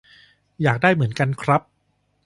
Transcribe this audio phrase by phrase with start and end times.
[0.61, 1.61] อยากได้เหมือนกันครับ